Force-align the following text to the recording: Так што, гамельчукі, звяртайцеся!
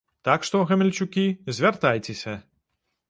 Так 0.27 0.47
што, 0.47 0.61
гамельчукі, 0.71 1.25
звяртайцеся! 1.59 2.33